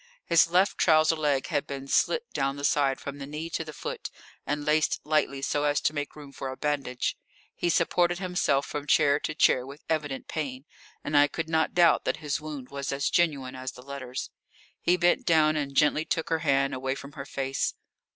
His 0.25 0.47
left 0.47 0.79
trouser 0.79 1.15
leg 1.15 1.45
had 1.49 1.67
been 1.67 1.87
slit 1.87 2.23
down 2.33 2.55
the 2.55 2.63
side 2.63 2.99
from 2.99 3.19
the 3.19 3.27
knee 3.27 3.51
to 3.51 3.63
the 3.63 3.71
foot 3.71 4.09
and 4.47 4.65
laced 4.65 4.99
lightly 5.03 5.43
so 5.43 5.63
as 5.63 5.79
to 5.81 5.93
make 5.93 6.15
room 6.15 6.31
for 6.31 6.49
a 6.49 6.57
bandage. 6.57 7.15
He 7.53 7.69
supported 7.69 8.17
himself 8.17 8.65
from 8.65 8.87
chair 8.87 9.19
to 9.19 9.35
chair 9.35 9.63
with 9.63 9.83
evident 9.89 10.27
pain, 10.27 10.65
and 11.03 11.15
I 11.15 11.27
could 11.27 11.49
not 11.49 11.75
doubt 11.75 12.05
that 12.05 12.17
his 12.17 12.41
wound 12.41 12.69
was 12.69 12.91
as 12.91 13.11
genuine 13.11 13.53
as 13.55 13.73
the 13.73 13.83
letters. 13.83 14.31
He 14.81 14.97
bent 14.97 15.23
down 15.23 15.55
and 15.55 15.75
gently 15.75 16.03
took 16.03 16.29
her 16.29 16.39
hand 16.39 16.73
away 16.73 16.95
from 16.95 17.11
her 17.11 17.27
face. 17.27 17.75